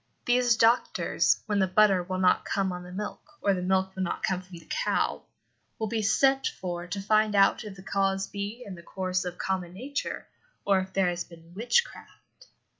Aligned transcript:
These 0.25 0.57
doctors, 0.57 1.43
when 1.45 1.59
the 1.59 1.67
butter 1.67 2.01
will 2.01 2.17
not 2.17 2.43
come 2.43 2.71
on 2.71 2.81
the 2.81 2.91
milk, 2.91 3.21
or 3.39 3.53
the 3.53 3.61
milk 3.61 3.95
will 3.95 4.01
not 4.01 4.23
come 4.23 4.41
from 4.41 4.57
the 4.57 4.65
cow, 4.67 5.21
will 5.77 5.85
be 5.89 6.01
sent 6.01 6.47
for 6.47 6.87
to 6.87 6.99
find 6.99 7.35
out 7.35 7.63
if 7.63 7.75
the 7.75 7.83
cause 7.83 8.25
be 8.25 8.63
in 8.65 8.73
the 8.73 8.81
course 8.81 9.25
of 9.25 9.37
common 9.37 9.73
nature 9.75 10.25
or 10.65 10.79
if 10.79 10.91
there 10.93 11.09
has 11.09 11.23
been 11.23 11.53
witchcraft. 11.53 12.47